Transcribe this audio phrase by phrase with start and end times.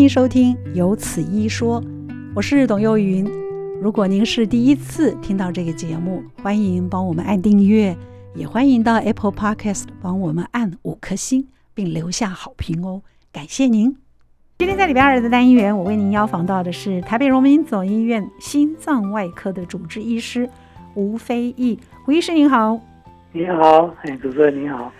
[0.00, 1.78] 迎收听《有此一说》，
[2.34, 3.22] 我是董幼云。
[3.82, 7.94] 如果您是第一次听到这个节目，欢迎帮我们按订阅，
[8.34, 13.94] 也欢迎到 Apple Podcast 帮我们按五颗星，并留下好评哦，感谢您。
[14.56, 20.48] 今天在礼拜二的单元，我为您邀访到的是台北荣民总医院心脏外科的主治医师
[20.94, 21.78] 吴飞义。
[22.08, 22.80] 吴医师您好。
[23.32, 24.90] 你好，哎，主持人你好。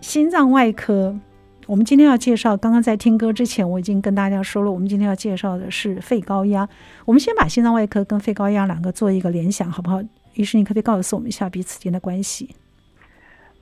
[0.00, 1.18] 心脏外科。
[1.66, 6.68] 我们今天要介绍，刚刚在听歌之前，我已经跟大家说了，我们今天要介绍的是肺高压。
[7.06, 10.02] 我们先把心脏外科跟肺高压两个做一个联想，好不好？
[10.34, 12.50] 医师，你可不可以告诉我们一下彼此间的关系？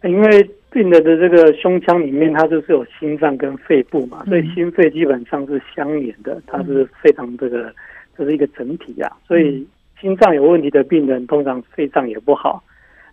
[0.02, 7.72] 因为病人的这个胸腔里面，它就是有心脏跟肺部嘛，所以心肺基本上是相连的，它是非常这个
[8.18, 9.12] 这是一个整体啊。
[9.28, 9.64] 所以
[10.00, 12.64] 心脏有问题的病人，通常肺脏也不好。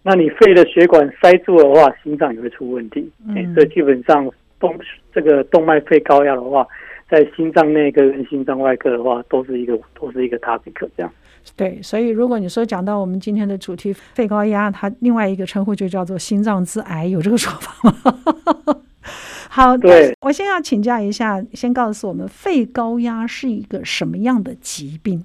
[0.01, 3.07] 那你肺的血管塞住的话，心脏也会出问题。
[3.27, 4.27] 嗯，所以基本上。
[4.59, 4.77] 动
[5.13, 6.67] 这个动脉肺高压的话，
[7.09, 11.11] 在心脏内科跟心脏外科的话，都是一个都是一个 topic 这样。
[11.55, 18.81] 对，所以如果你说讲到我们今天的主题肺高压，它另外一个称呼就叫做心脏之癌，有这个说法吗？
[19.49, 25.23] 好，对，我先要请教一下，先告诉我们肺高压是一个什么样的疾病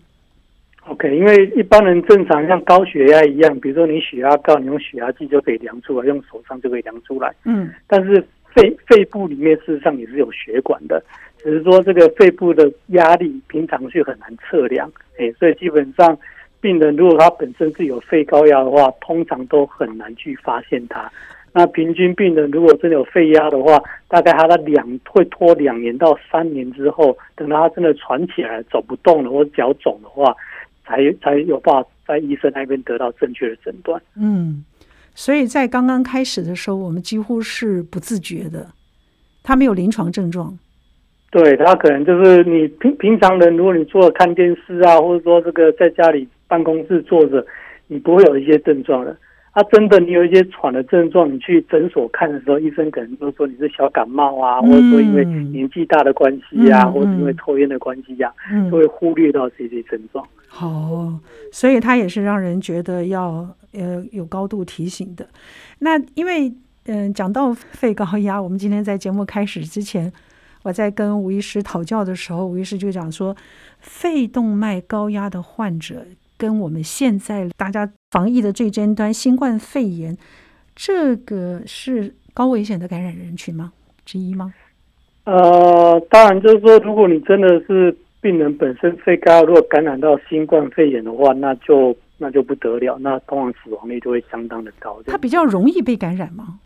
[0.86, 7.34] ？OK，因为一般人正常像高血压一样，比如说你血压高，你用血压计就可以量出来，用手上就可以量出来。
[7.44, 8.24] 嗯，但是。
[8.54, 11.02] 肺肺部里面事实上也是有血管的，
[11.38, 16.16] 只是说这个肺部的压力平常是很难测量，哎，所以基本上
[16.60, 21.10] 病人如果他本身是有肺高压的话，通常都很难去发现他。
[21.52, 30.34] 那平均病人如果真的有肺压的话，大概他的两会拖两年到三年之后，等到他真的喘起来走不动了或者脚肿的话，
[30.84, 34.00] 才才有办法在医生那边得到正确的诊断。
[34.16, 34.64] 嗯。
[35.14, 38.66] 所以在刚刚开始的时候，我们几乎是不自觉的，
[39.42, 40.58] 他没有临床症状。
[41.30, 47.44] 对，他可能就是你平平常人，如果你坐着看电视啊，或者说这个在家里办公室坐着，
[47.86, 49.16] 你不会有一些症状的。
[49.52, 60.26] 啊，真的，你有一些喘的症状，你去诊所看的时候，医生可能都说你是小感冒啊，嗯、或者说因为年纪大的关系啊，嗯、或者因为抽烟的关系呀、啊，嗯、就会忽略到这些症状。
[60.56, 61.20] 好、哦，
[61.50, 65.26] 所以他也是让人觉得要呃有高度提醒的。
[65.80, 66.54] 那因为
[66.86, 70.12] 嗯、讲到肺高压，我们今天在节目开始之前，
[70.62, 73.34] 我在跟吴医师讨教的时候，吴医师就讲说，
[73.80, 76.06] 肺动脉高压的患者。
[76.36, 80.16] 跟我们现在大家防疫的最尖端新冠肺炎，
[80.76, 83.72] 这个是高危险的感染人群吗？
[84.04, 84.52] 之一吗？
[85.24, 94.98] 呃，当然就是说，如果你真的是病人本身肺高，如果感染到新冠肺炎的话，那就那就不得了，那通常死亡率就会相当的高。
[95.04, 96.58] 它比较容易被感染吗？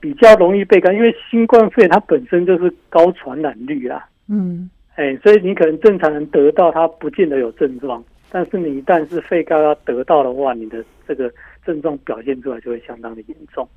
[0.00, 4.08] 比较容易被感染，因为新冠肺炎它本身就是高传染率啦。
[4.26, 8.02] 嗯，哎，所以你可能正常人得到，它不见得有症状。
[8.30, 11.30] 但是你一旦是肺高压得到的话，你的这个
[11.66, 13.68] 症状表现出来就会相当的严重。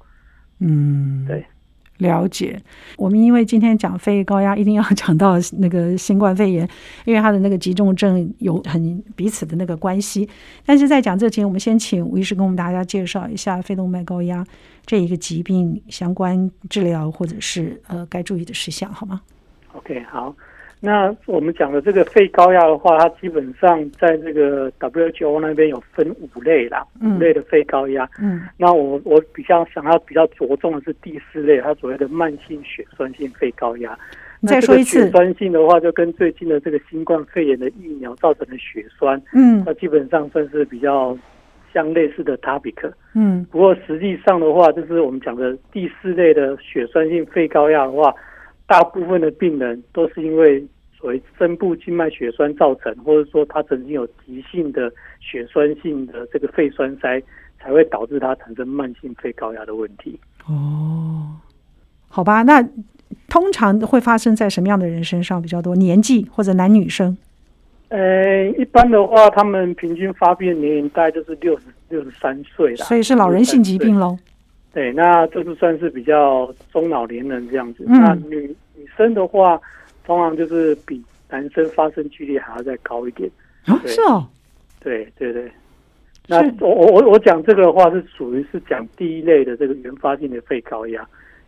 [0.62, 1.44] 嗯，对，
[2.00, 2.60] 了解。
[2.98, 6.68] 我们因为今天讲肺高压，一定要讲到那个新冠肺炎，
[7.06, 10.28] 因为它的那个急重症有很彼此的那个关系。
[10.66, 14.44] 但是在讲这前，我们先请吴医师跟我们大家介绍一下肺动脉高压
[14.86, 19.22] 这一个疾病相关治疗或者是呃该注意的事项，好吗
[19.74, 20.36] ？OK，好。
[20.82, 28.10] 那我们讲的这个肺高压的话，它基本上在这个 WHO 那边有分五类啦，五类的肺高压。
[28.22, 33.98] 嗯，那我我比较想要比较着重的是第四类，它所谓的慢性血栓性肺高压。
[34.40, 35.04] 你再说一次。
[35.04, 41.18] 血栓性的话，就跟最近的这个新冠肺炎的疫苗造成的血栓，嗯，它基本上算是比较
[41.74, 42.90] 相类似的 topic。
[43.14, 48.16] 嗯，不过实际上的话，就是我们讲的第四类的血栓性肺高压的话。
[48.70, 50.64] 大部分的病人都是因为
[50.96, 57.20] 所谓深部静脉血栓造成，或者说他曾经有急性的血栓性的这个肺栓塞，
[57.60, 60.20] 才会导致他产生慢性肺高压的问题。
[60.48, 61.34] 哦，
[62.10, 62.64] 好吧，那
[63.28, 65.76] 通常会发生在什么样的人身上比较多？
[65.76, 67.18] 年纪或者男女生？
[67.88, 74.16] 呃，一般的话，他们平均发病年龄大概就是六十六十三岁了，所以是老人性疾病喽。
[74.72, 77.86] 对，那这是算是比较中老年人这样子。
[77.88, 79.60] 嗯、那女女生的话，
[80.06, 83.30] 通常就是比男生发生几率还要再高一点。
[83.66, 84.28] 啊，是哦。
[84.80, 85.52] 对对对。
[86.28, 91.06] 那我我我我讲这个的话是属于是讲第一类的这个原发性的肺高压。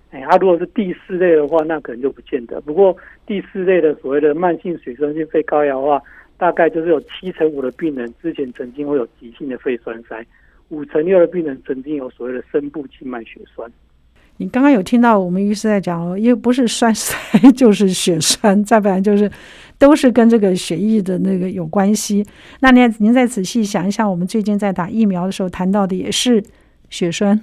[0.10, 2.60] 哎，他如果是第四类的话，那可能就不见得。
[2.62, 2.98] 不过
[3.28, 6.02] 第四类的所谓的慢性水栓性肺高压的话，
[6.38, 10.26] 大概就是有七成五的病人之前曾经会有急性的肺栓塞。
[10.72, 13.70] 五成六的病人曾经有所谓的深部静脉血栓，
[14.38, 17.16] 你刚刚有听到我们医师在讲，因为不是栓塞
[17.52, 19.30] 就是血栓，再不然就是
[19.78, 22.26] 都是跟这个血液的那个有关系。
[22.62, 26.42] 那您您再仔细想一下，我们最近在打疫苗的时候谈到的也是
[26.90, 27.40] 血栓、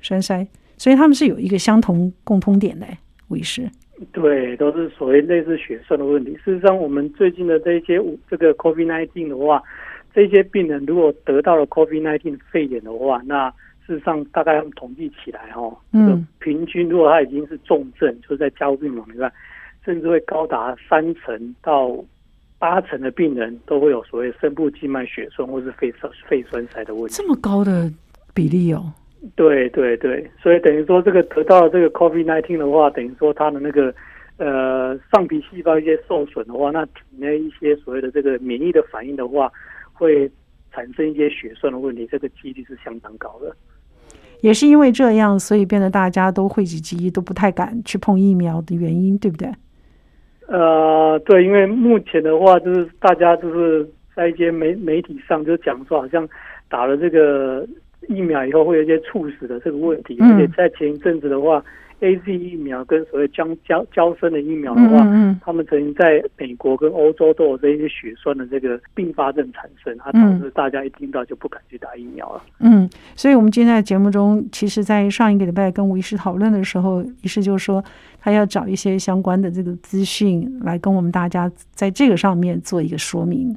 [0.00, 0.46] 栓塞，
[0.76, 2.86] 所以他们是有一个相同共通点的，
[3.28, 3.70] 吴医师。
[4.10, 6.32] 对，都是所谓类似血栓的问题。
[6.44, 9.62] 事实上，我们最近的这些这个 COVID-19 的话，
[10.14, 13.50] 这些病人如果得到了 COVID-19 肺炎的话，那
[13.86, 19.30] 事实上大概他们统计起来哈，嗯，平均如果他已经是重症，就是在加护病房里面，
[19.84, 21.92] 甚至会高达三成到
[22.58, 25.92] 八成的病人都会有所谓深部静脉血栓或是肺
[26.28, 27.14] 肺栓塞的问题。
[27.14, 27.90] 这么高的
[28.32, 28.92] 比例哦。
[29.36, 33.94] 对对对，所以等于说这个得到了这个 COVID-19 的话，等于说他的那个
[34.36, 39.50] 呃上皮细胞一些受损的话，那体内一些所谓的这个免疫的反应的话，
[39.92, 40.30] 会
[40.72, 43.54] 产生一些血栓的问题，这个几率是相当高的。
[44.40, 49.48] 也是因为这样，所以变得大家都讳疾忌医，都不太敢去碰疫苗的原因，对不对？
[50.48, 56.28] 呃，对，因为目前的话，就是大家就是在一些媒媒体上就讲说，好像
[56.68, 57.66] 打了这个。
[58.08, 61.64] 疫苗以后会有一些猝死的这个问题，而且在前一阵子的话
[62.02, 72.42] ，A Z 疫苗跟所谓娇娇娇生的疫苗的话，嗯，他们曾经在美国跟欧洲都有这些血栓的这个并发症产生，它导致大家一听到就不敢去打疫苗了。
[72.60, 77.82] 嗯，所以我们今天在节目中，其实，在上一个礼拜跟吴医师讨论的时候，医师就说
[78.20, 83.56] 他要找一些相关的这个资讯来跟我们大家在这个上面做一个说明。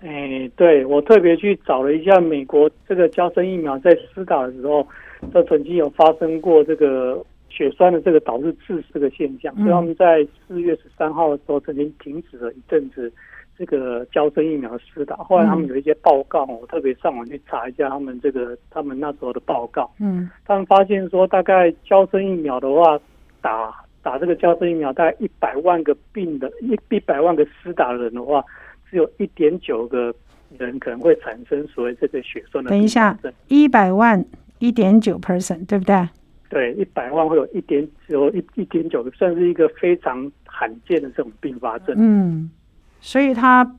[0.00, 4.86] 哎，对，我特别去找了一下美国这个胶生疫苗在施打的时候，
[5.32, 7.24] 这曾经有发生过这个
[7.56, 13.10] 血栓的这个导致致死的现象，所以他们在四月十三号的时候曾经停止了一阵子
[13.56, 15.16] 这个娇生疫苗的施打。
[15.16, 19.90] 后来他们有一些报告，我特别上网去查一下他们这个他们那时候的报告。
[19.98, 23.00] 嗯，他们发现说，大概娇生疫苗的话，
[23.40, 28.44] 打打这个娇生疫苗，大概一百万个病的一一百万个施打的人的话。
[28.88, 30.14] 只有一点九个
[30.56, 32.70] 人可能会产生所谓这个血栓的。
[32.70, 33.18] 等一下，
[33.48, 34.24] 一百万
[34.60, 36.08] 一点九 percent，对不对？
[36.56, 41.94] 对，一百万会有一点有一一点九个，算是一个非常罕见的这种并发症。
[41.98, 42.50] 嗯，
[42.98, 43.76] 所以它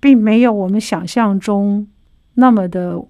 [0.00, 1.86] 并没有我们想象中
[2.34, 3.00] 那么的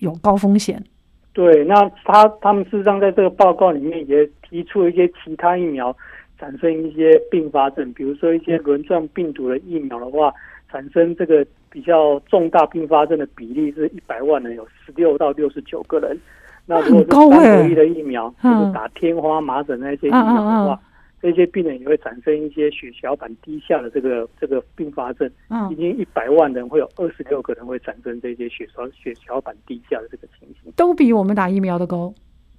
[0.00, 0.84] 有高风险。
[1.32, 5.96] 对，那他他们事实上在这个报告里面也提出了一些其他疫苗
[6.38, 10.30] 产生一些并发症，比如说一些轮状病毒的疫苗的话。
[10.68, 16.18] 产生这个比较重大并发症的比例是一百万人有十六到六十九个人。
[16.66, 20.80] 那如果是三合一的疫苗，就是打天花、麻疹那些疫苗的话，
[21.22, 25.30] 这些病人也会产生一些血小板低下的这个这个并发症。
[25.70, 32.12] 已经一百万人会有二十六个人会产生这些血小血小板低下的这个情形，都比我们打疫苗的高。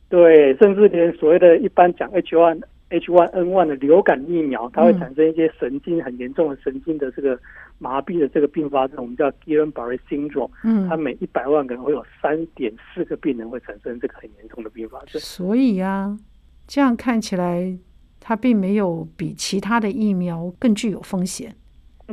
[0.10, 2.62] 对，甚至连所谓的一般讲 H1。
[2.90, 7.38] H1N1 的流感疫苗，它会产生一些神经很严重的神经的这个
[7.80, 10.50] 麻痹的这个并发症，我们叫 Guillain-Barré syndrome。
[10.64, 15.20] 嗯，它每一百万个人会有三点四个病人会产生这个很严重的并发症。
[15.22, 16.18] 所以啊，
[16.66, 17.78] 这样看起来，
[18.20, 21.54] 它并没有比其他的疫苗更具有风险。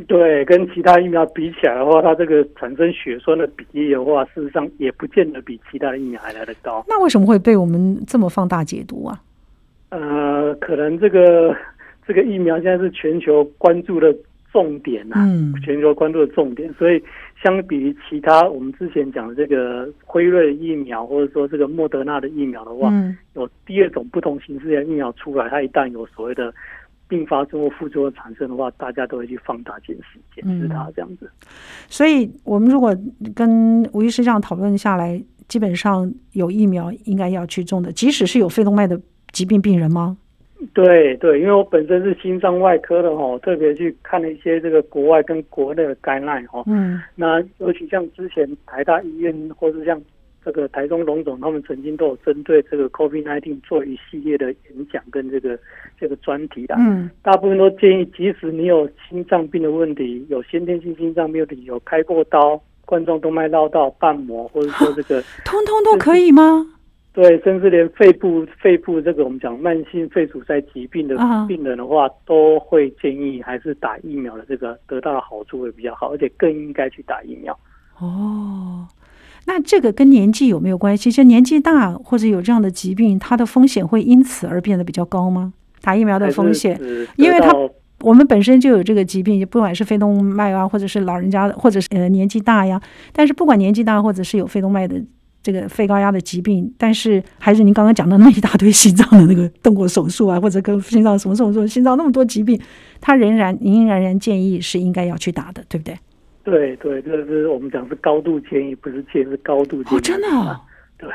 [0.08, 6.84] 对，跟其他疫苗比起来的话，它这个产生血栓的比例的话，事实上也不见得比其他的疫苗还来得高。
[6.88, 9.22] 那为什么会被我们这么放大解读啊？
[9.94, 11.56] 呃，可能这个
[12.06, 14.12] 这个疫苗现在是全球关注的
[14.52, 17.00] 重点啊，嗯，全球关注的重点，所以
[17.42, 26.52] 相比于其他我们之前讲的这个辉瑞的疫苗，或者说这个莫德纳的疫苗的话，嗯，有第二种不同形式的疫苗出来，它一旦有所谓的
[27.08, 31.30] 并发症或副作用产生的话，大家都会去放大检视检视它这样子。
[31.88, 32.96] 所以，我们如果
[33.34, 39.00] 跟吴医师这样讨论下来，基本上有疫苗应该要去种的，即使是有肺动脉的。
[39.34, 40.16] 疾病病人吗？
[40.72, 46.62] 对对，因为我本身是心脏外科的哈，特别去看了一些这个国外跟国内的 guideline 哈。
[46.66, 47.02] 嗯。
[47.14, 50.00] 那尤其像之前台大医院，或是像
[50.42, 55.58] 这个台中荣总，他们曾经都有针对这个 COVID-19 做一系列的演讲跟这个
[56.00, 56.74] 这个专题的。
[56.78, 57.10] 嗯。
[57.20, 66.66] 大部分都建议，即使你有心脏病的问题，有先天性心脏病的有开过刀、冠状动脉绕道、瓣膜，或者说这个，通通都可以吗？
[67.14, 71.16] 对，甚至连肺部、肺部这个我们讲慢性肺阻塞疾病的
[71.46, 72.14] 病人的话，uh -huh.
[72.26, 77.56] 都会建议还是打疫苗的，这个得到的好处会比较好，而且更应该去打疫苗。
[78.00, 78.88] 哦，
[79.46, 81.12] 那这个跟年纪有没有关系？
[81.12, 85.52] 就年纪大或者有这样的疾病，它的风险会因此而变得比较高吗？
[85.82, 86.76] 打疫苗的风险，
[87.14, 87.52] 因为它
[88.00, 92.82] 我们本身就有这个疾病，不管是肺动脉啊，或者是老人家，或者是呃年纪大呀。
[93.12, 95.00] 但是不管年纪大或者是有肺动脉的。
[95.44, 102.58] 这个肺高压的疾病，但是还是您刚刚讲的那一大堆心脏的那个动过手术啊，或者跟心脏什么什么什么心脏那么多疾病，
[102.98, 105.94] 他仍然您仍然建议是应该要去打的，对不对？
[106.44, 109.96] 对对，这是我们讲是高度建议，不是建议是高度建议。
[109.96, 110.58] 哦，真的哦？
[110.96, 111.10] 对，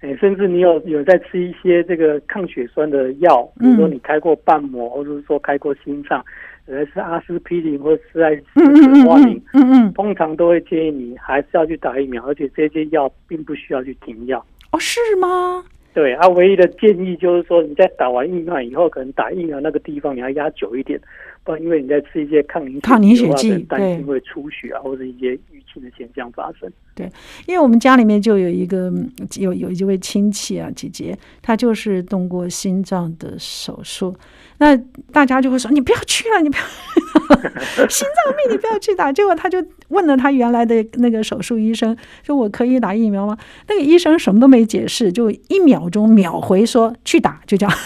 [0.00, 6.24] 哎，甚至你有有在吃一些这个抗血栓的药，比如说你开过瓣膜，或者是说开过心脏。
[6.66, 14.44] 呃，是阿司匹林或是爱司瓦林，嗯嗯，通常都会建议你还是要去打疫苗，而且这些药并不需要去停药。
[14.72, 15.62] 哦，是吗？
[15.92, 20.98] 对，啊，唯一的建议就是说，你在打完疫苗以后，可能打疫苗那个地方你要压久一点，
[21.44, 26.68] 不然因为你在吃一些抗凝抗凝血剂，担心会出血啊，或者一些淤青的现象发生。
[26.96, 27.08] 对，
[27.46, 28.92] 因为我们家里面就有一个
[29.38, 34.16] 有有一位亲戚啊，姐姐，她就是动过心脏的手术。
[34.58, 34.76] 那
[35.12, 36.62] 大家就会说：“你不要去了，你不要
[37.88, 43.36] 心脏病，你不要去打。”结果他就问了他原来的那个手术医生：“说我可以打疫苗吗？”
[43.68, 47.76] 那个医生什么都没解释，就一秒钟秒回说：“去打。”就这样。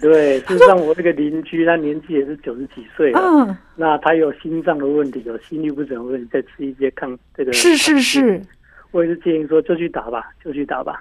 [0.00, 7.52] 对，就像我这个邻居，他年纪也是九十几岁了，嗯，那他有心脏的问题，有心律不整的问题，再吃一些抗这个。
[7.52, 8.40] 是是是，
[8.92, 10.98] 我也是建议说，就去打吧，就去打吧。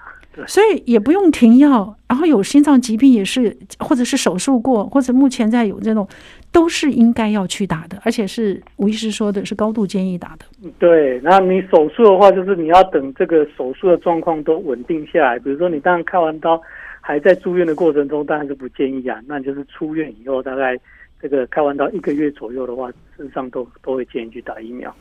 [0.47, 6.07] 所以也不用停药，然后有心脏疾病也是，或者是手术过，或者目前在有这种，
[6.51, 10.71] 都是应该要去打的，而且是吴医师说的是高度建议打的。
[10.79, 15.39] 对，那你手术的话，就是你要等这个手术的状况都稳定下来。
[15.39, 16.59] 比如说你当然开完刀
[16.99, 19.19] 还在住院的过程中，当然是不建议啊。
[19.27, 20.77] 那就是出院以后，大概
[21.21, 24.93] 这个开完刀一个月左右的话，事实上都都会建议去打疫苗。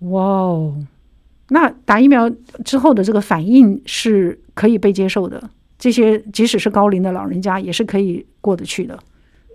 [0.00, 0.74] 哇哦！
[1.50, 2.30] 那打疫苗
[2.64, 5.42] 之后的这个反应是可以被接受的，
[5.78, 8.98] 这些即使是高龄的老人家也是可以过得去的。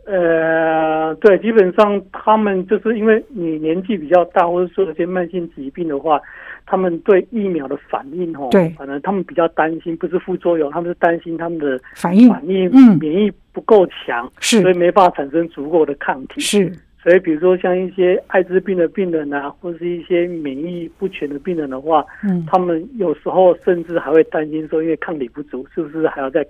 [0.05, 6.19] 呃，对，基本上他们就是因为你年纪比较大，或者说有些慢性疾病的话，
[6.65, 16.69] 他们对疫苗的反应哦，对，可能他们比较担心，不是副作用，他们是担心他们的反应反应，嗯，免疫不够强，是，所以没办法产生足够的抗体，是。
[17.03, 26.45] 所以，比如说像一些艾滋病的病人啊，或是一些免疫不全的病人的话，嗯，他们有时候甚至还会担心说，因为抗体不足，是不是还要再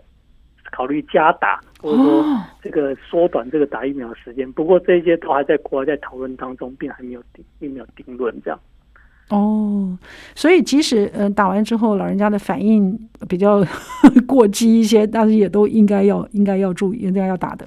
[0.72, 2.24] 考虑加打，或者说
[2.62, 4.52] 这个缩短这个打疫苗的时间？
[4.54, 8.60] 不过这些都还在国外在讨论当中，并还没有定，并没有定论这样。
[9.30, 9.98] 哦，
[10.36, 12.96] 所以即使呃打完之后，老人家的反应
[13.28, 13.66] 比较
[14.28, 17.66] 过激一些，但是也都应该要应该要注意，应该要打的。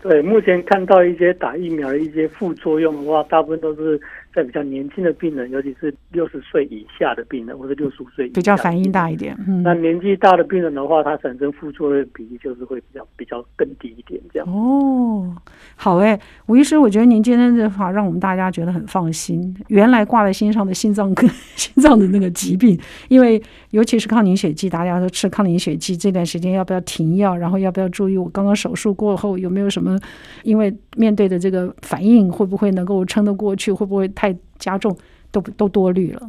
[0.00, 4.00] 对，目前看到一些打疫苗的一些副作用的话，大部分都是
[4.34, 9.36] 在比较年轻的病人，尤其是六十岁以下的病人，或者六十五岁比较反应大一点。
[9.46, 14.48] 嗯，那年纪大的病人的话，他产生副作用比例就是会比较比较更低一点，这样。
[14.48, 15.34] 哦，
[15.76, 19.54] 好哎，吴医师，我觉得您今天的话让我们大家觉得很放心。
[19.68, 27.36] 原来挂在心上的心脏跟 心脏的那个疾病，因为尤其是抗凝血剂，大家都吃抗凝血剂，这段时间要不要停药？
[27.36, 28.16] 然后要不要注意？
[28.16, 29.98] 我刚刚手术过后有没有什么？
[30.44, 33.72] 因为面对的这个反应会不会能够撑得过去？
[33.72, 34.27] 会不会太
[34.58, 34.96] 加重？
[35.30, 36.28] 都都多虑了。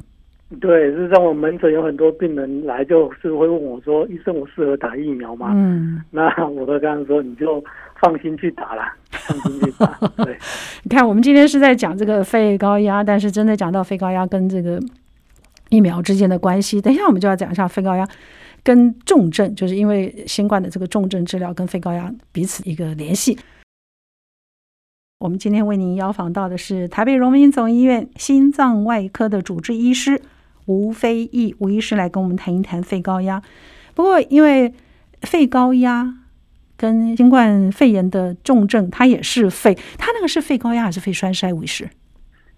[0.59, 7.63] 对，是让我门诊有很多病人来，就是会问我说：“医生，我适合打疫苗吗？”嗯，那我都跟他说：“你就
[8.01, 9.95] 放心去打啦，放心去打。
[10.25, 10.35] ”对，
[10.83, 14.81] 你看，我们今天是在讲这个肺高压，但是真的讲到肺高压跟这个
[15.69, 18.07] 疫苗之间的关系，等一下我们就要讲一下肺高压。
[18.61, 23.37] 跟重症，就是因为新冠的这个重症治疗跟肺高压彼此一个联系。
[25.19, 30.21] 我们今天为您邀访到的是台北荣民总医院心脏外科的主治医师
[30.65, 33.43] 吴斐毅吴医师，来跟我们谈一谈肺高压。
[33.93, 34.73] 不过，因为
[35.23, 36.13] 肺高压
[36.77, 41.51] 跟新冠肺炎的重症，它也是肺，它那个是肺高压还是肺栓塞？
[41.51, 41.89] 吴医师？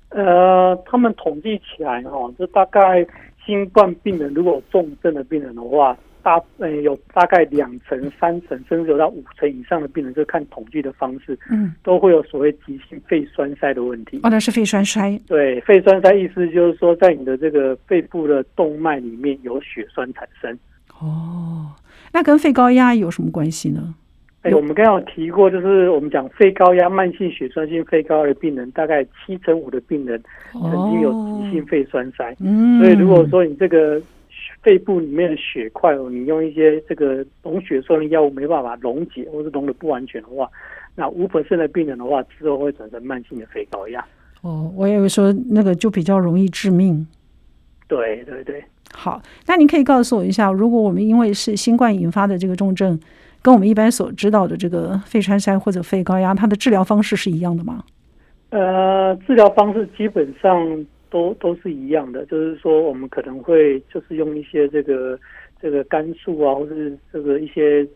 [0.10, 3.04] 呃，他们统计起来哦，就大概。
[3.44, 14.20] 新冠病人如果重症的病人的话，大呃有大概两成、三成，甚至有到五成以上的病人，就看统计的方式，嗯，都会有所谓急性肺栓塞的问题。
[14.24, 15.20] 哦，那是肺栓塞。
[15.28, 20.58] 对，肺栓塞意思就是说，在你的这个肺部的动脉里面有血栓产生。
[21.00, 21.72] 哦，
[22.14, 23.96] 那跟肺高压有什么关系呢？
[24.44, 30.20] 哎，我们刚刚有提过，就是我们讲肺高压、慢性血栓性肺高压的病人，大概七成五的病人
[30.52, 32.36] 曾经有急性肺栓塞。
[32.40, 34.02] 嗯，所以如果说你这个
[34.62, 40.50] 肺部里面的血块哦，你用一些这个溶血栓的药物没办法溶解，或是溶的不完全的话，
[40.96, 44.06] 那五 percent 的病人的话，之后会产生慢性的肺高压。
[44.42, 47.06] 哦，我以为说那个就比较容易致命。
[47.88, 48.64] 对对对。
[48.94, 53.00] 好，那您可以告诉我一下，如果我们因为是新冠引发的这个重症，
[53.42, 57.84] 跟我们一般所知道的这个肺栓塞或者肺高压，它的治疗方式是一样的吗？
[58.50, 65.20] 呃，治疗方式基本上都都是一样的，就是说我们可能会就是用一些这个
[65.62, 67.88] 这个肝素啊，或是这个一些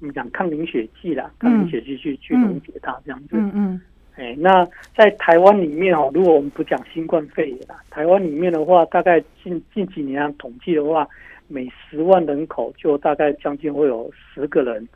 [0.00, 3.28] 我们讲抗凝血剂啦，抗凝血剂去、嗯、去溶解它这样子。
[3.32, 3.80] 嗯嗯。
[4.16, 4.64] 哎、嗯，那
[4.96, 11.04] 在台湾里面哦，如果我们不讲新冠肺炎啦，台湾里面的话，大概近近几年统计的话，
[11.48, 14.88] 每十万人口就大概将近会有十个人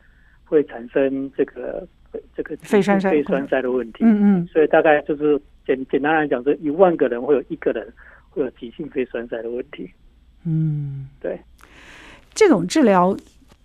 [0.45, 1.85] 会产生这个
[2.33, 4.05] 这个肺栓肺栓塞的问题。
[4.05, 4.47] 嗯嗯。
[4.47, 5.37] 所以大概就是
[5.69, 7.87] 简简单来讲，这一万个人会有一个人
[8.31, 9.87] 会有急性肺栓塞的问题。
[10.43, 11.39] 嗯，对。
[12.33, 13.15] 这种治疗。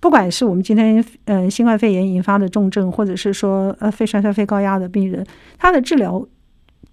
[0.01, 6.23] 不管是我们今天嗯新冠肺炎引发的重症，或者是说呃肺栓塞、肺高压的病人，他的治疗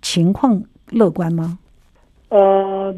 [0.02, 1.60] 情况乐观吗？
[2.30, 2.96] 呃，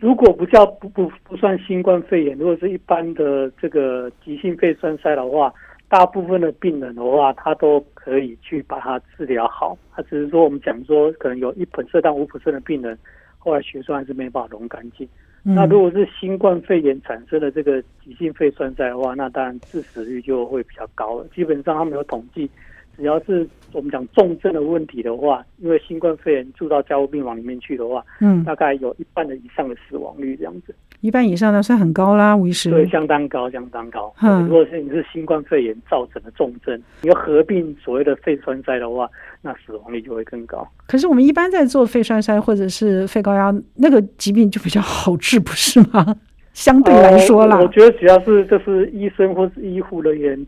[0.00, 5.54] 如果不叫不不不算新冠肺炎，如果是一般的这个急性肺栓塞的话，
[5.88, 9.78] 大部分的病人的话，他都可以去把它治疗好。
[9.94, 12.98] 他只是说我们讲说，可能有一 percent 到五 percent 的病人，
[13.38, 15.08] 后来血栓还是没办法溶干净。
[15.48, 21.26] 那如果是新冠肺炎产生的这个急性肺栓塞的话，那当然致死率就会比较高了。
[21.32, 22.50] 基本上他们有统计，
[22.96, 30.74] 只要是我们讲重症的问题的话，因为新冠肺炎住到加护病房里面去的话，嗯，大概有一半的以上的死亡率这样子。
[31.02, 32.70] 一半以上那算很高啦，吴医师。
[32.70, 34.12] 对，相当高，相当高。
[34.22, 39.08] 嗯，如果是你是新冠肺炎造成的重症，你要合并所谓的肺栓塞的话，
[39.42, 40.66] 那死亡率就会更高。
[40.88, 46.16] 可是我们一般在做肺栓塞或者是肺高压那个疾病就比较好治，不是吗？
[46.54, 50.46] 相对来说啦，呃，我觉得只要是就是医生或是医护人员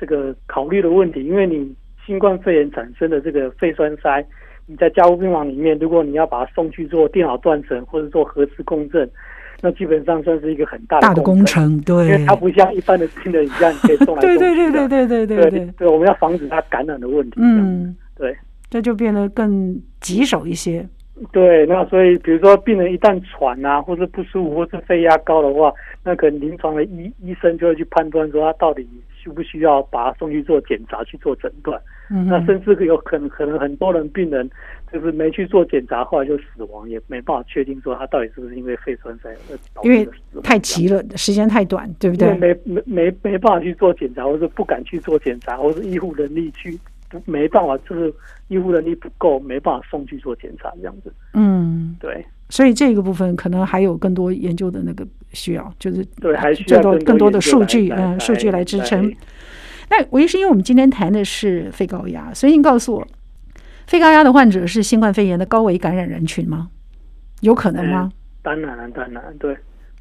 [0.00, 1.74] 这个考虑的问题，因为你
[2.06, 4.24] 新冠肺炎产生的这个肺栓塞，
[4.66, 9.08] 你在加护病房里面，如果你要把它送去做电脑断层或者做核磁共振。
[9.60, 14.38] 那基本上算是一个很大的大的工程，对，因为它不像一般的病人一样，你可以送来 送去。
[14.38, 17.40] 对对对对对对对对对，我们要防止它感染的问题。
[17.40, 18.36] 嗯，对，
[18.70, 20.86] 这就变得更棘手一些。
[21.32, 25.72] 对，那所以比如说病人一旦喘啊，或是不舒服，或是肺压高的话，
[26.04, 31.80] 那可能临床的医医生就会去判断说他到底需不需要把他送去做检查去做诊断。
[32.10, 34.48] 嗯，那甚至有可能可能很多人病人
[34.92, 39.28] 就是没去做检查，后来就死亡，也没办法确定说他到底是不是因为肺栓塞。
[39.82, 40.08] 因为
[40.42, 42.32] 太急了，时间太短，对不对？
[42.36, 46.78] 没没没没办法去做检查，或是不敢去做检查，或是医护能力去
[47.08, 48.12] 不没办法，就是
[48.48, 51.12] 医护能力不够，没办法送去做检查这样子。
[51.34, 52.24] 嗯，对。
[52.50, 59.14] 所以这个部分可能还有更多研究的那个需要，就是对，还需要更多更多的数据，嗯，数据来支撑。
[59.90, 63.06] 那我也是因为我们今天谈的是肺高压，所以你告诉我，
[63.86, 66.68] 肺高压的患者是新冠肺炎的高危感染人群吗？
[67.40, 68.10] 有可能吗？
[68.10, 69.56] 嗯、当然了，当然对。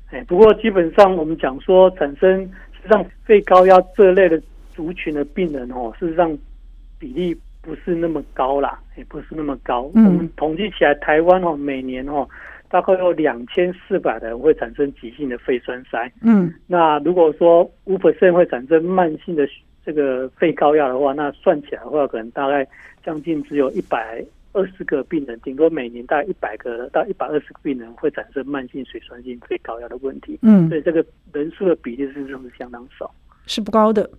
[0.09, 2.39] 哎，不过基本上我们讲说，产生
[2.71, 4.41] 实际上肺高压这类的
[4.73, 6.29] 族群的病人哦，事实上
[6.97, 9.91] 比例不是那么高啦，也不是那么高。
[9.95, 12.27] 嗯、我们统计起来，台湾哦，每年哦，
[12.69, 16.11] 大概有两千四百人会产生急性的肺栓塞。
[16.21, 19.47] 嗯，那如果说五 percent 会产生慢性的。
[19.87, 22.67] 这个肺高压的话，那算起来的话，可能大概
[23.05, 30.37] 将近只有一百二十个病人，顶多每年大概一百个到一百二十个病人会产生慢性水栓性肺高压的问题。
[30.41, 33.09] 嗯，所以这个人数的比例是是相当少，
[33.45, 34.09] 是不高的。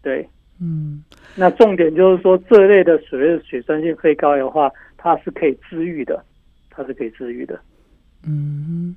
[0.00, 0.24] 对，
[0.60, 1.02] 嗯，
[1.34, 6.24] 那重点就是说，这类的所谓的水栓性肺高压的话，它是可以治愈的，
[6.70, 7.60] 它是可以治愈的。
[8.24, 8.96] 嗯，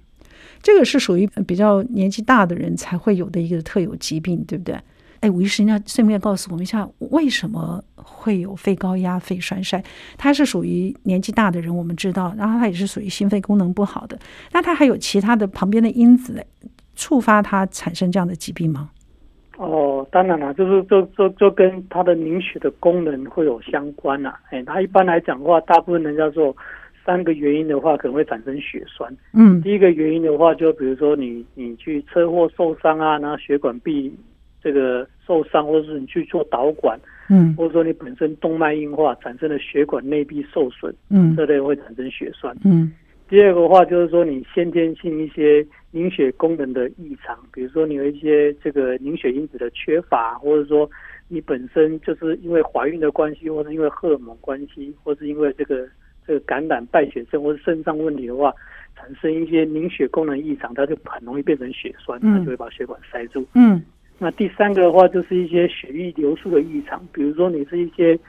[0.61, 4.79] 这个是属于比较年纪大的人才会有的一个特有疾病，对不对？
[5.19, 9.83] 哎，吴医师，那顺便告诉我们一下，为什么会有肺高压、肺栓塞？
[10.17, 14.17] 它是属于年纪大的人，我们知道，然后它也是属于心肺功能不好的。
[14.53, 16.41] 那它还有其他的旁边的因子
[16.95, 18.91] 触发它产生这样的疾病吗？
[19.59, 24.33] 哦，当然了，就是就就就跟它的凝血的功能会有相关呐。
[24.49, 26.55] 哎，它一般来讲的话，大部分人叫做
[27.05, 29.13] 三个原因的话，可能会产生血栓。
[29.33, 34.11] 嗯，第一个原因的话，就比如说你你去车祸受伤啊，然后血管壁。
[34.61, 42.91] 这个受伤，或者是你去做导管，嗯，或者说你本身动脉硬化产生的血管内壁受损，嗯，这类会产生血栓，嗯。
[43.29, 50.89] 第二个话就是说你先天性一些凝血功能的异常，比如说你有一些这个凝血因子的缺乏，或者说
[51.27, 55.87] 你本身就是因为怀孕的关系，或者因为荷尔蒙关系，或是因为这个
[56.25, 58.51] 这个感染败血症或者肾脏问题的话，
[58.95, 63.79] 产生一些凝血功能异常，它就很容易变成血栓，它就会把血管塞住，嗯。
[64.21, 68.19] 那第三个的话，就是一些血液流速的异常，比如说你是一些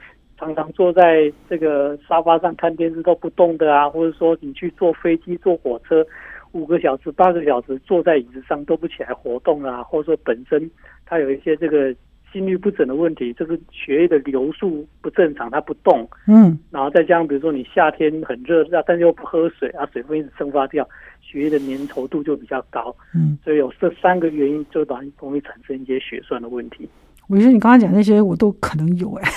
[0.40, 6.04] 常常坐在这个沙发上看电视都不动的啊，或者说你去坐飞机、坐火车
[6.52, 10.68] 五个小时、八个小时坐在椅子上都不起来活动啊，或者说本身
[11.04, 11.94] 它有一些这个
[12.32, 20.88] 心率不整的问题，就是血液的流速不正常，它不动，嗯，然后再加上比如说你夏天很热，但是又不喝水，啊，水分一直蒸发掉，
[21.20, 26.88] 血液的粘稠度就比较高，嗯，所以有这三个原因，就容易容易产生一些血栓的问题。
[27.30, 29.30] 我觉得你刚刚讲那些我都可能有哎，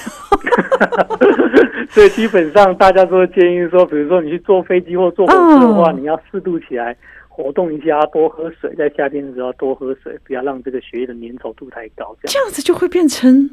[1.90, 6.96] 所以基本上大家都会建议说，比如说你去坐飞机或坐火车的话，你要适度起来。
[7.36, 12.32] 活动一下，多喝水，在夏天的时候多喝水，不要让这个血液的粘稠度太高，这样。
[12.32, 13.50] 这样子就会变成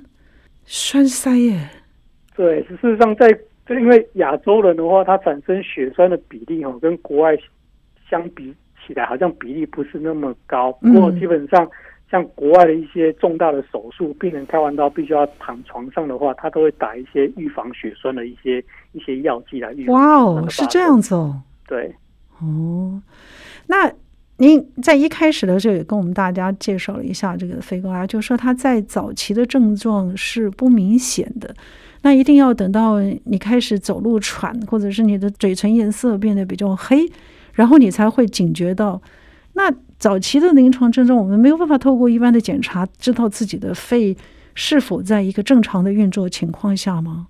[0.66, 1.59] 栓塞耶。
[2.37, 3.26] 对，事实上在，
[3.66, 7.35] 在因为亚洲人的话，他产生血栓的比例哦，跟国外
[8.11, 8.55] 相比
[8.87, 10.70] 起来，好像比例不是那么高。
[10.72, 11.66] 不过基本上，
[12.11, 19.94] 像国外的一些重大的手术，病人开完刀必须要躺床上的话，他都会打一些预防血栓的一些一些药剂来预防。
[19.94, 21.40] 哇哦，是这样子哦。
[21.68, 21.94] 对，
[22.40, 23.01] 哦。
[23.68, 23.92] 那
[24.38, 31.55] 您在一开始的时候也跟我们大家介绍了一下这个肺高压，就是说它在早期的症状是不明显的，
[32.03, 37.07] 那一定要等到你开始走路喘，或者是你的嘴唇颜色变得比较黑，
[37.53, 39.01] 然后你才会警觉到。
[39.53, 39.70] 那
[40.01, 44.17] 早期的临床症状，我们没有办法透过一般的检查知道自己的肺
[44.57, 47.29] 是否在一个正常的运作情况下吗？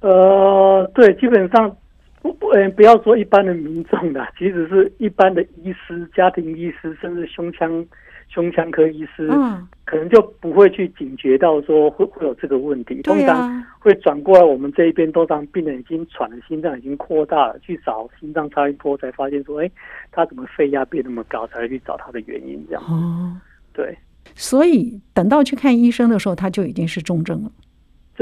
[0.00, 1.76] 呃，对，基本上。
[2.22, 7.84] 不不，嗯，不要说一般的民众的，即使是一般的医师、家庭医师，甚至胸腔
[8.32, 13.02] 胸腔科医师，嗯，可能就不会去警觉到说会会有这个问题。
[13.02, 19.70] 通常会转过来我们这一边，通常病人已经喘了，心脏已经扩大了，去找心脏超音波，才发现说，哎，
[20.10, 22.82] 他怎么肺压变那么高，才会去找他的原因这样。
[22.84, 23.36] 哦，
[23.74, 23.94] 对，
[24.34, 27.52] 所以等到去看医生的时候，他就已经是重症了。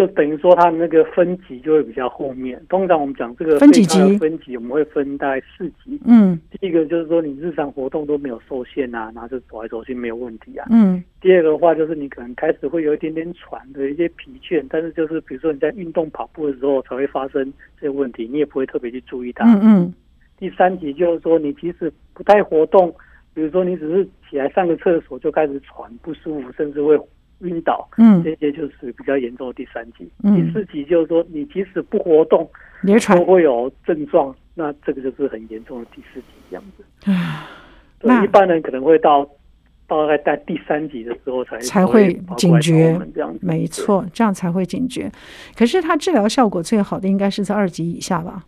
[0.00, 2.58] 就等于说，它的那个分级就会比较后面。
[2.70, 4.16] 通常我们讲这个分几级？
[4.16, 6.00] 分级我们会分大概四级。
[6.06, 10.66] 嗯，第一个就是说你日常活动都没有受限啊，然后就走来走去没有问题啊。
[10.70, 11.04] 嗯。
[11.20, 19.44] 第二个的话就是你可能开始会有一点点喘的一些疲倦，但是就是比如说你在运动跑步的时候才会发生这些问题，你也不会特别去注意它。
[19.44, 19.94] 嗯嗯。
[20.38, 22.90] 第三级就是说你即使不太活动，
[23.34, 26.98] 比如说你只是起来上个厕所就开始喘不舒服，甚至会。
[27.40, 30.10] 晕倒，嗯，这些就是比较严重的第三级。
[30.22, 32.48] 嗯，第四级就是说，你即使不活动，
[32.82, 37.10] 也都会有症状，那这个就是很严重的第四级这样子。
[37.10, 37.48] 啊，
[37.98, 39.26] 对，一般人可能会到
[39.86, 45.10] 大概在第三级的时候才才会警觉，这样没错，这样才会警觉。
[45.56, 48.44] 可是它治疗效果最好的应该是在二级以下吧？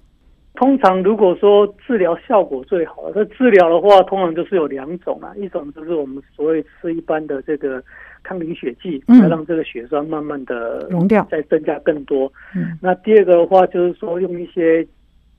[0.55, 7.83] 通常如果说治疗效果最好的，这治疗的话，通常就是有两种啊，一种就是我们所谓吃一般的这个。
[8.22, 12.32] 抗凝血剂，来让这个血栓慢慢的溶掉，再增加更多。
[12.54, 14.87] 嗯，那第二个的话，就是说用一些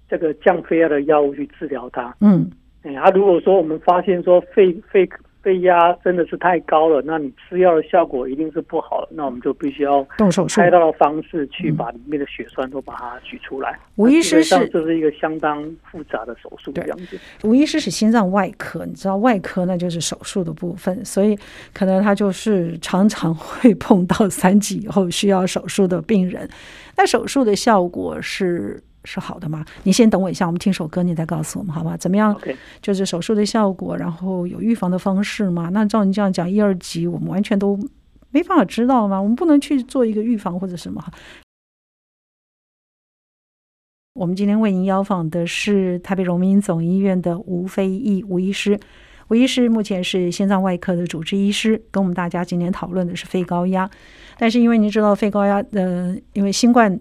[0.10, 2.16] 这个降肺压的药物去治疗它。
[2.22, 2.50] 嗯，
[2.84, 5.10] 哎，啊，如果说我们发现说肺肺。
[5.44, 9.10] 肺压真的是太高了，那你吃药的效果一定是不好了。
[9.12, 13.78] 那我们就必须要动手术，开刀的方式去把里面的血栓都把它取出来。
[13.98, 17.20] 吴医师是，这是一个相当复杂的手术，这样子。
[17.44, 21.38] 吴医师是心脏外科，你知道外科那就是手术的部分，所以
[21.74, 26.50] 可能他就是常常会碰到三级以后需要手术的病人。
[26.96, 28.82] 那手术的效果是？
[29.06, 29.66] 是好的吗？
[29.84, 31.98] 你先等我一下，我们听首歌，你再告诉我们，好吧？
[31.98, 32.34] 怎么样
[32.82, 35.70] 就是手术的效果，然后有预防的方式吗？
[35.74, 37.78] 那照你这样讲，一二级我们完全都
[38.32, 39.22] 没办法知道吗？
[39.22, 41.04] 我们不能去做一个预防或者什么？
[44.14, 48.80] 我们今天为您邀访的是台北荣民总医院的吴飞义吴医师，
[49.28, 53.90] 吴医师目前是心脏外科的主治医师，跟我们大家今天讨论的是肺高压，
[54.38, 56.98] 但是因为您知道肺高压，呃，因为新冠。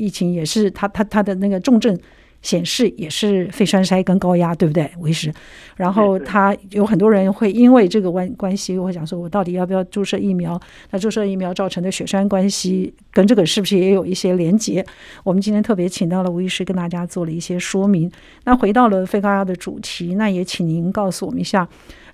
[0.00, 1.96] 疫情也是他他他的那个重症
[2.42, 5.30] 显示也是肺栓塞跟高压，对不对，吴医师？
[5.76, 10.58] 然后他有很多人会因为这个关关系，会想说，我到底要不要注射疫苗？
[10.90, 14.82] 那注射疫苗造成的血栓关系跟这个是不是也有一些连结？
[15.22, 18.10] 我们今天特别请到了吴医师跟大家做了一些说明。
[18.44, 21.68] 那回到了肺高压的主题，那也请您告诉我们一下，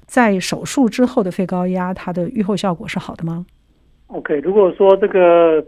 [0.06, 3.46] 在手术之后的肺高压，它的预后效果是好的吗
[4.08, 5.64] ？OK，如果说这个。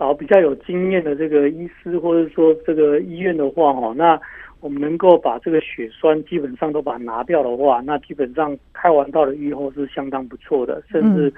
[0.00, 4.18] 找比较有经验的这个医师，或者说这个医院的话，哈，那
[4.60, 11.30] 我们能够把这个血栓基本上都把它拿掉的话，那基本上开完刀的预后是相当不错的，甚至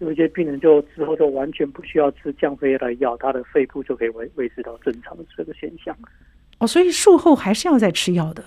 [0.00, 5.96] 有一些病人就之后就完全不需要吃降肺压的药，他的肺部就可以维维持到正常的这个现象。
[6.58, 8.44] 哦，所以术后还是要再吃药的。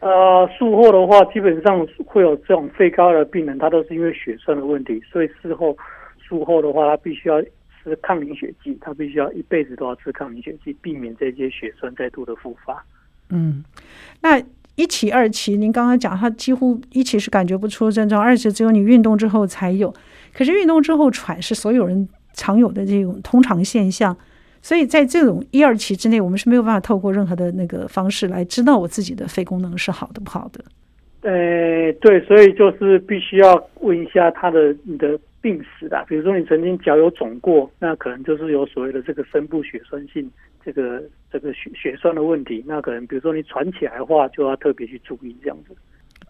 [0.00, 5.74] 呃，术后的话，基本上会有这种肺高的病人，他都是因为血栓的问题，所以事后
[6.18, 7.42] 术后的话，他必须要。
[7.82, 12.84] 吃抗凝血剂，他必须要一辈子都要吃抗凝血剂，避免这些血栓再度的复发。
[13.30, 13.64] 嗯，
[14.20, 14.42] 那
[14.76, 19.92] 一期、二期，您刚刚讲，他几乎一期是感觉不出症状，二期只有你运动之后才有。
[20.32, 24.16] 可是运动之后喘是所有人常有的这种通常现象。
[24.62, 30.62] 所以在这种一二期之内，我们是没有办法透过任何的那个方式来知道我自己的肺功能是好的不好的。
[31.22, 40.30] 呃，对，所以就是必须要问一下他的你的病史的，比如说你曾经脚有肿过，那可能就是有所谓的这个深部血栓性
[40.64, 45.74] 这个这个血血栓的问题，那可能比如说你喘起来的话，就要特别去注意这样子。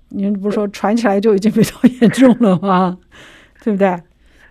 [0.08, 2.98] 您不是说喘起来就已经非常严重了吗？
[3.64, 3.96] 对不对？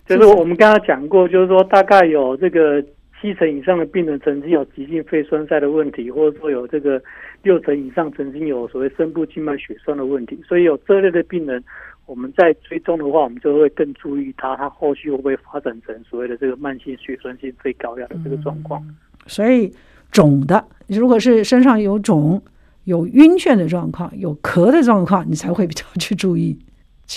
[0.06, 2.84] 就是我们刚刚讲过，就是说大概有这个。
[3.22, 6.98] 七成以上的病人曾经有急性肺栓塞的问题，或者说有这个
[7.42, 11.62] 六成以上曾经有所谓深部静脉血栓的问题，所以有这类的病人，
[12.10, 18.82] 我们在追踪的话，我们就会更注意它，它后续会不会发展成所谓的这个慢性血栓性肺高压的这个状况。
[18.88, 18.96] 嗯，
[19.28, 19.72] 所以
[20.10, 22.42] 肿的，如果是身上有肿、
[22.82, 26.58] 有晕眩的状况、有咳的状况，你才会比较去注意。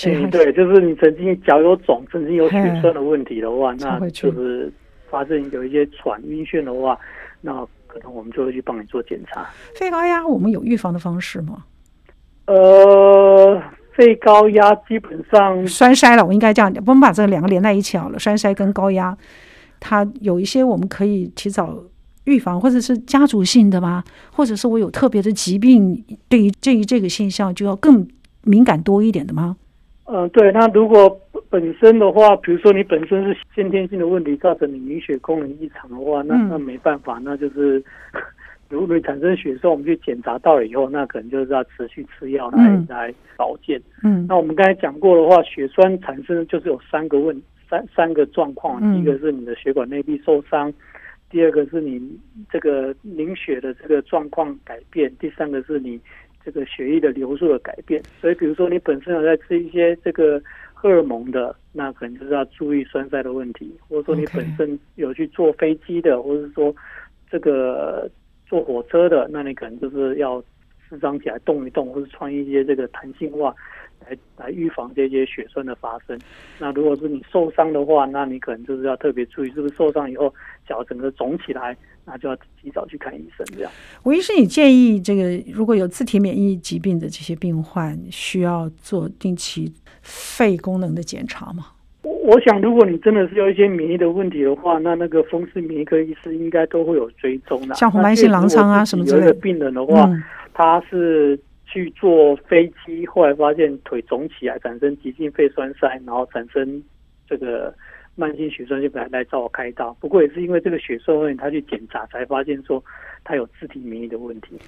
[0.06, 4.72] 嗯，对，就是你曾经脚有肿、曾经有血栓的问题的话，那就是。
[5.10, 6.98] 发生有一些喘、晕眩的话，
[7.40, 9.48] 那可能我们就会去帮你做检查。
[9.76, 11.64] 肺高压，我们有预防的方式吗？
[12.46, 13.62] 呃，
[13.96, 18.18] 肺高压基本上栓塞了，我应该这样讲，我们把这两个连在一起好了。
[18.18, 19.16] 栓塞跟高压，
[19.80, 21.78] 它有一些我们可以提早
[22.24, 24.02] 预防，或者是家族性的吗？
[24.32, 28.06] 或者是我有特别的疾病，对于对于这个现象就要更
[28.42, 29.56] 敏感多一点的吗？
[30.06, 30.52] 嗯、呃，对。
[30.52, 37.82] 那如果本身的话，比如说你本身是先天性的问题造成你凝血功能异常的话，那那没办法，那就是
[38.68, 43.80] 如果你产生血栓，我们去检查到了以后，那可能就是要持续吃药来、嗯、来保健。
[44.02, 50.72] 嗯，那我们刚才讲过的话，血栓产生就是有三个问三三个状况，第一个是你的血管内壁受伤，
[51.30, 52.18] 第二个是你
[52.50, 56.00] 这个凝血的这个状况改变，第三个是你
[56.44, 58.02] 这个血液的流速的改变。
[58.20, 60.42] 所以，比如说你本身有在吃一些这个。
[60.76, 66.74] 荷尔蒙的，那可能就是要注意栓塞的问题，或者说你本身有去坐飞机的，或者是说
[67.30, 68.06] 这个
[68.46, 70.42] 坐火车的，那你可能就是要
[70.88, 73.54] 适当起来动一动，或者穿一些这个弹性袜
[74.06, 76.18] 来来预防这些血栓的发生。
[76.58, 80.32] 那如果是你受伤的话，那你可能就是要特别注意，是不是受伤以后
[80.68, 83.46] 脚整个肿起来，那就要及早去看医生。
[83.56, 83.72] 这样，
[84.04, 91.68] 吴医师，你建议这个如果有自体免疫疾病的这些病患，需要做定期肺功能的检查吗？
[92.04, 97.74] 我我想，如果你真的是有一些免疫的问题的话，那那个风湿免疫科医师应该都会有追踪的。
[97.74, 106.82] 像红斑性狼疮啊什么之类的病人的话，嗯、他是去坐飞机，后来发现腿肿起来，产生急性肺栓塞，然后产生
[107.28, 107.74] 这个
[108.14, 109.92] 慢性血栓，就来来找我开刀。
[109.98, 112.84] 不过也是因为这个血栓问题，他去检查才发现说
[113.24, 114.58] 他有自体免疫的问题。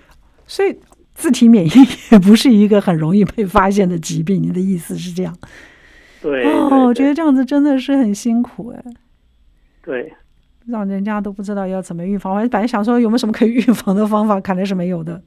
[0.47, 0.75] 所以。
[1.19, 1.71] 自体免疫
[2.13, 5.35] 也不是一个很容易被发现的疾病，你的意思是这样？
[6.27, 8.85] 对，哦，我觉得这样子真的是很辛苦哎。
[9.81, 10.13] 对，
[10.67, 12.35] 让人家都不知道要怎么预防。
[12.35, 15.23] 我本来想说有没有什么可以预防的方法，看来是没有的。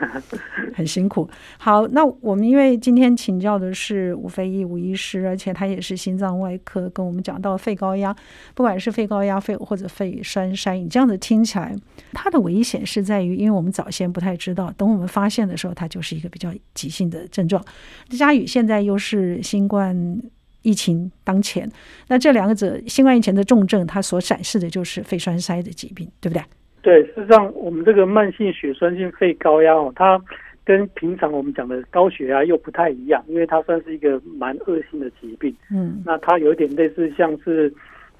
[0.74, 1.28] 很辛苦。
[1.58, 8.14] 好，那我们因为今天请教的是吴斐亿吴医师，而且他也是心脏外科，跟我们讲到肺高压，
[8.54, 11.74] 不管是肺高压、肺或者肺栓塞，你这样子听起来，
[12.12, 17.62] 它的危险是在于，因为我们早先不太知道，等我们发现的时候，它就是一个比较急性的症状。
[18.08, 20.20] 嘉宇现在又是新冠
[20.62, 21.70] 疫情当前，
[22.08, 26.42] 那这两个者新冠疫情的重症，它所展示的就是肺栓塞的疾病，对不对？
[26.82, 30.20] 对，事实上，我们这个慢性血栓性肺高压哦，它
[30.64, 35.54] 跟平常我们讲的高血压又不太一样，因为它算是一个蛮恶性的疾病。
[35.70, 37.72] 嗯，那它有点类似像是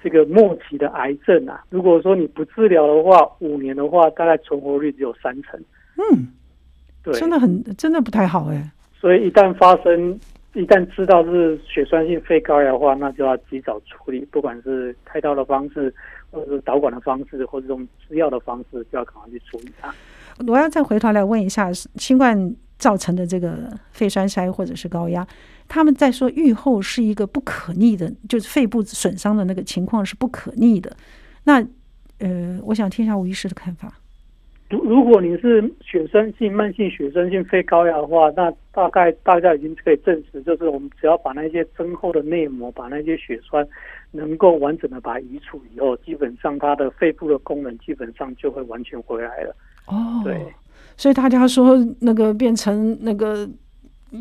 [0.03, 1.63] 这个末期的癌症啊。
[1.69, 5.59] 如果说你不治疗的话，五年的话，大概存活率只有三成。
[5.97, 6.27] 嗯，
[7.03, 8.71] 对，真的很，真的不太好哎。
[8.93, 10.19] 所以一旦发生，
[10.53, 15.93] 一旦知道是血栓性肺高压的话，那就要及早处理，不管是开刀的方式。
[16.33, 19.93] 或者是导管的方式，或者用吃药的方式，就要赶快去处理它。
[20.47, 25.27] 我要再回头来问一下，新冠造成的这个肺栓塞或者是高压，
[25.67, 30.95] 他们在说预后是一个不可逆的，就是肺部损伤的那个情况是不可逆的。
[31.43, 31.61] 那
[32.19, 33.91] 呃，我想听一下吴医师的看法。
[34.71, 43.67] 如如果你是血栓性慢性血栓性肺高压的话，那大概大家已经可以证实，就是我们只要把那些增厚的内膜，把那些血栓
[44.11, 49.53] 能够完整的把它移除以后，基本上它的肺部的功能基本上就会完全回来了。
[49.87, 50.39] 哦，对，
[50.95, 53.45] 所以大家说那个变成那个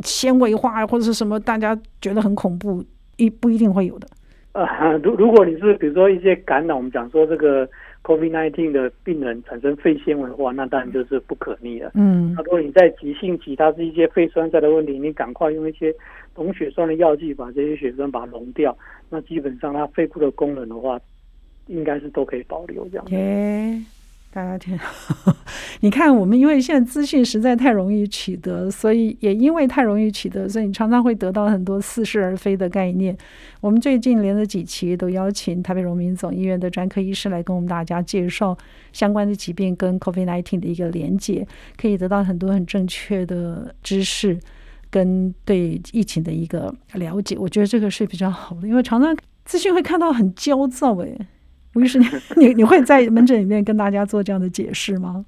[0.02, 2.84] 纤维化或者是什么，大家觉得很恐怖，
[3.18, 4.08] 一不一定会有的。
[4.52, 7.68] 呃，如如果你是比如说一些感染，我们讲说这个。
[8.02, 11.90] COVID-19 的病人产生肺纤维的话，那当然就是不可逆了。
[11.94, 15.94] 嗯，那如果你在急性期，它是一些肺栓塞的问题，你赶快用一些
[16.34, 18.76] 溶血栓的药剂把这些血栓把它溶掉，
[19.08, 20.98] 那基本上它肺部的功能的话，
[21.66, 23.06] 应该是都可以保留这样。
[23.06, 23.82] Okay.
[24.32, 24.78] 大家听，
[25.80, 33.16] 你看，我们因为现在资讯实在太容易取得，所以也因为太容易取得，所以你常常会得到很多似是而非的概念。
[33.60, 38.56] 我们最近连着几期都邀请台北荣民总医院的专科医师来跟我们大家介绍
[38.92, 41.44] 相关的疾病跟 COVID-19 的一个连结，
[41.76, 44.38] 可以得到很多很正确的知识
[44.90, 47.36] 跟对疫情的一个了解。
[47.36, 51.18] 我觉得这个是比较好的，因为常常资讯会看到很焦躁，诶。
[51.74, 51.98] 吴医师，
[52.36, 55.24] 你你 你会在门诊里面跟大家做这样的解释吗？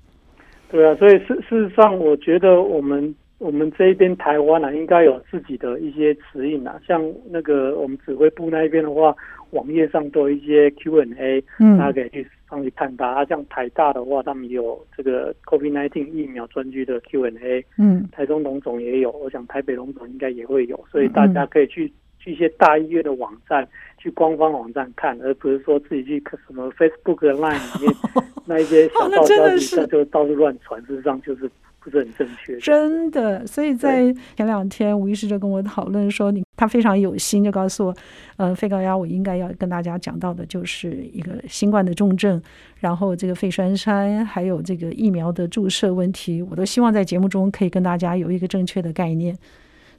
[0.71, 6.81] 对啊，所以事事实上，我觉得我们我们这一边台湾啊，应该有自己的一些指引啊。
[6.87, 7.01] 像
[7.31, 9.15] 那个我们指挥部那一边的话，
[9.51, 13.07] 网页上都有一些 Q&A，嗯，大家可以去上去看它。
[13.07, 21.85] 啊，像台大的话，他们有这个 COVID-19 疫苗专区的 Q&A，嗯，台中龙总也有，我想台北龙总应该也会有，所以大家可以去。
[21.85, 21.93] 嗯
[22.25, 23.67] 去一些大医院的网站，
[24.03, 27.95] 去官方网站看，而不是说自己去什么 Facebook、Line 里面
[28.47, 32.59] 那一些小道消息，那就到处乱传，事实上就是不是很正确。
[32.59, 37.97] 真的，所以在前两天，吴医师就跟我讨论说，你他非常有心，就告诉我，
[38.39, 42.43] 呃，肺高压我应该要跟大家讲到的就是一个新冠的重症，
[42.81, 49.39] 然后这个肺栓塞，还有这个疫苗的注射问题，我都希望在节目中可以跟大家有一个正确的概念。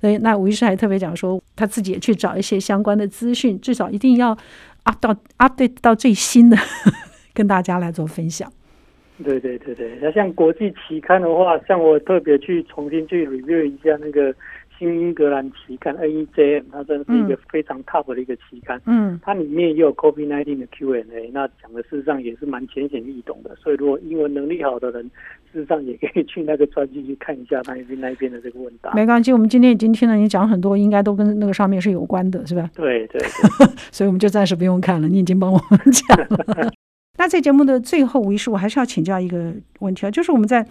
[0.03, 4.37] 所以，那吴医师还特别讲说，他自己也去找一些相关的资讯，至少一定要
[4.83, 6.57] up 到 update 到最新的，
[7.33, 8.51] 跟大家来做分享。
[9.23, 14.35] 对对对对，那像国际期刊的话，像我特别去重新去 review 一下那个。
[14.83, 18.81] 新英格兰期刊 NEJM，它真的是一个非常 top 的一个期刊。
[18.85, 23.55] 嗯，它里面也有 COVID-19 的 Q&A，那讲的事实上也是蛮浅显易懂的。
[23.55, 25.03] 所以如果英文能力好的人，
[25.51, 28.93] 事实上也可以去那个专辑去看一下那边那边的这个问答。
[28.93, 32.69] 没关系，我们今天已经听了你讲很多，应该都跟那个上面是有关的，是吧？
[32.75, 36.71] 对对对， 所以我们就暂时不用看了，你已经帮我们讲了。
[37.17, 40.65] 那在节目的最后，吴医师，我还是要请教一个问题啊，就是我们在。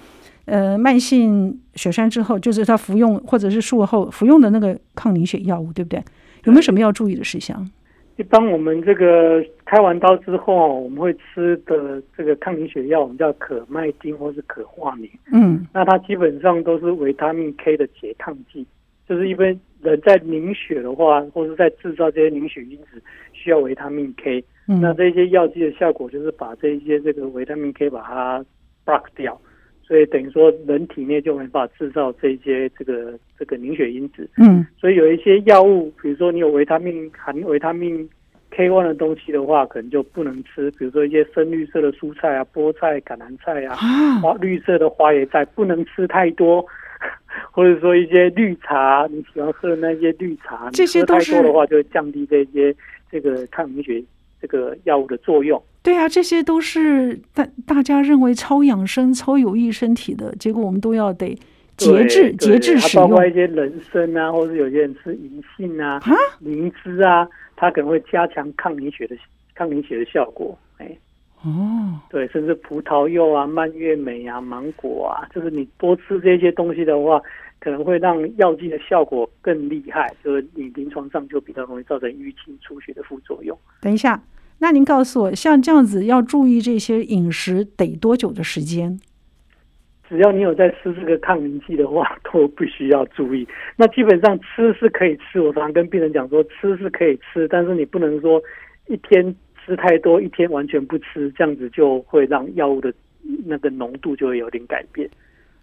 [0.44, 6.02] 呃，慢性血栓之后，就是他服用或者是术后服用的那个抗凝血药物，对不对？
[6.44, 7.70] 有没有什么要注意的事项？
[8.16, 15.09] 一般我们这个开完刀之后，我们会吃的这个抗凝血药，我们叫可麦丁或是可化宁。
[15.33, 18.66] 嗯，那它基本上都是维他命 K 的拮抗剂，
[19.09, 23.02] 就是一般人在凝血的话，或是在制造这些凝血因子
[23.33, 28.44] 需要维他命 K，嗯，那这些药剂的效果就是把这一些这个维他命 K 把它
[28.85, 29.40] block 掉。
[29.82, 34.28] 所以等于说，人体内就没办法制造这些这个这个凝血因子。
[34.38, 38.08] 嗯，所以有一些药物，比如说你有维他命含维他命
[38.50, 40.70] K one 的东西的话，可能就不能吃。
[40.72, 43.76] 比如说一些深绿色的蔬菜啊，菠菜、橄榄菜啊，
[44.20, 46.64] 花绿色的花椰菜不能吃太多，
[47.50, 52.74] 或者说一些绿茶，你喜欢喝的那些绿茶，你喝太多的话就会降低这些
[53.10, 54.02] 这个抗凝血
[54.40, 55.60] 这个药物的作用。
[55.82, 61.36] 对啊，这些都是大大家认为超养生、超有益身体的，结果我们都要得
[61.76, 63.08] 节制、节制使用。
[63.08, 66.00] 包括一些人参啊，或者有些人吃银杏啊、
[66.38, 69.16] 灵芝啊，它可能会加强抗凝血的
[69.56, 70.56] 抗凝血的效果。
[70.78, 70.96] 哎，
[71.42, 77.20] 哦，对，甚至葡萄柚啊、蔓越莓啊、芒果啊，就是你多吃这些东西的话，
[77.58, 83.58] 可能会让药剂的效果更厉害，就是你临床上就比较容易造成淤青、出血的副作用。
[83.80, 84.22] 等一下。
[84.62, 89.01] 那您告诉我，像这样子要注意这些饮食得多久的时间？
[90.09, 93.44] 只要你有在吃这个抗凝剂的话，都必须要注意。
[93.75, 98.40] 那基本上吃是可以吃，我常常跟病人讲说，吃是可以吃，但是你不能说
[98.87, 99.35] 一天
[99.66, 102.94] 吃太多，一天完全不吃，这样子就会让药物的
[103.44, 105.11] 那个浓度就会有点改变。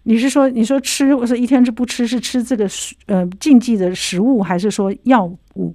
[0.02, 2.66] 你是说，你说吃，我说一天是不吃，是吃这个
[3.06, 5.74] 呃禁忌的食物，还是说药物？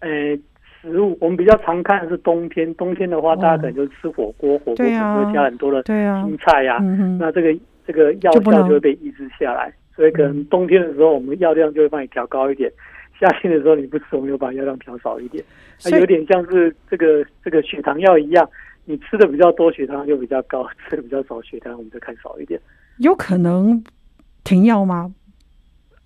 [0.00, 0.36] 呃。
[0.84, 12.70] 食物我们比较常看的是冬天，冬天的话，大家可能就吃火锅，火锅可能会加很多的青菜呀、啊啊嗯，那这个这个药效就会被抑制下来，所以可能冬天的时候，我们药量就会帮你调高一点；
[13.18, 15.42] 夏天的时候你不吃，我们又把药量调少一点。
[15.84, 18.46] 那有点像是这个这个血糖药一样，
[18.84, 22.60] 你吃的比较多，血糖就比较高； 吃的比较少，血糖我们就看少一点。
[22.98, 23.82] 有可能
[24.44, 25.14] 停药吗？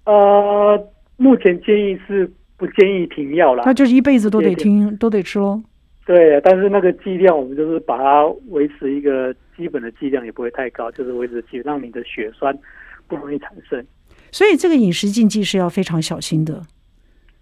[0.05, 2.31] 呃，目前建议是。
[2.59, 5.63] 不建议停药了，那就是一辈子都得听，都得吃喽。
[6.05, 12.59] 对，但是那个剂量，我们就是把它维持一个基本的剂量，也不会太高，就是维持剂，让你的血栓
[13.07, 13.85] 不容易产生。
[14.33, 16.63] 所以这个饮食禁忌是要非常小心的。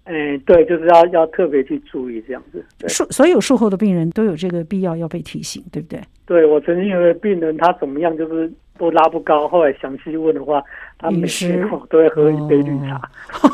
[0.05, 2.65] 嗯，对，就是要要特别去注意这样子。
[2.89, 6.01] 术所有术后的病人都有这个必要要被提醒，对不对？
[6.27, 10.63] 对，我曾经有个病人，他怎么样，就是都拉不高，后来详细问的话，
[10.99, 12.97] 他每天都会喝一杯绿茶。
[13.43, 13.49] 哦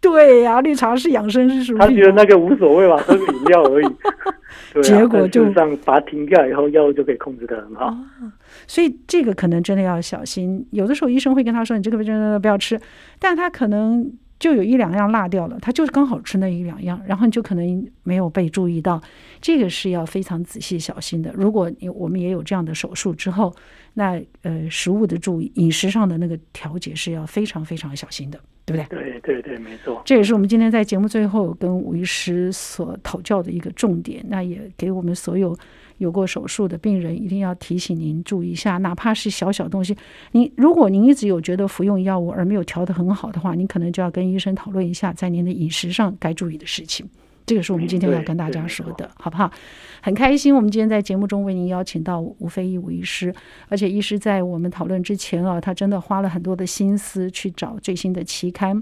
[0.02, 1.78] 对呀、啊，绿茶是养生是属于。
[1.78, 3.86] 他觉得那个无所谓吧，喝个饮料而已。
[4.82, 7.86] 结果就上把它停掉以后，药物就可以控制得很好。
[7.86, 8.32] 哦，
[8.66, 10.66] 所以这个可能真的要小心。
[10.70, 12.80] 有的时候医生会跟他说：“你这个真的不要吃。”
[13.18, 19.00] 但他可能就有一两样落掉了，他就是刚好吃那一两样，然后你就可能没有被注意到。
[19.40, 21.30] 这个是要非常仔细小心的。
[21.34, 23.52] 如果我们也有这样的手术之后，
[23.94, 28.38] 那呃，食物的注意、饮食上的那个调节是要非常非常小心的。
[28.66, 29.00] 对不对？
[29.00, 30.00] 对对对，没错。
[30.04, 34.24] 这也是我们今天在节目最后跟吴医师所讨教的一个重点。
[34.28, 35.58] 那也给我们所有
[35.98, 39.96] 有过手术的病人，一定要提醒您注意一下，哪怕是小小东西。
[40.30, 47.04] 您如果您一直有觉得服用药物而没有调得很好的话，您可能就要跟医生讨论一下，在您的饮食上该注意的事情。
[47.50, 49.50] 这个是我们今天要跟大家说的，好不好？
[50.02, 53.34] 很开心，我们今天在节目中为您邀请到吴非义吴医师，
[53.68, 58.80] 而且医师在我们讨论之前啊，他真的花了很多的心思去找最新的期刊，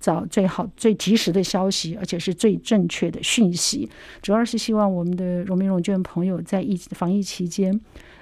[0.00, 3.86] 找最好最及时的消息，而且是最正确的讯息。
[4.22, 7.78] 主要是希望我们的荣民荣眷朋友在疫防疫期间，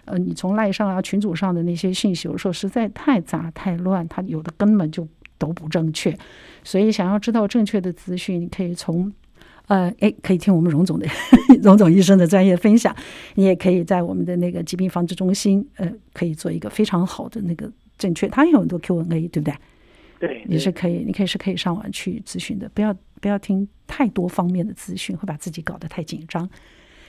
[0.06, 5.06] 呃，你从赖上啊群组上的那些讯息，有时候实在太杂太乱，他有的根本就
[5.38, 6.18] 都不正确，
[6.64, 9.12] 所以想要知道正确的资讯，你可以从。
[9.68, 11.06] 呃，哎，可以听我们荣总的
[11.62, 12.94] 荣总医生的专业分享，
[13.34, 19.54] 你也可以在我们的那个疾病防治中心，呃，可以做一个非常好的那个正确，它有很多 Q&A，对不对？
[20.20, 26.48] 对，你是可以，你可以是可以上网去咨询的，不要不要听太多方面的资讯，会把自己搞得太紧张。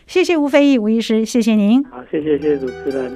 [0.07, 1.83] 谢谢吴斐仪吴医师，谢谢您。
[1.85, 3.11] 好，谢谢谢谢主持人。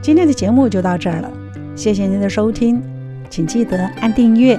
[0.00, 1.32] 今天的节目就到这儿了，
[1.74, 2.82] 谢谢您的收听，
[3.28, 4.58] 请记得按订阅。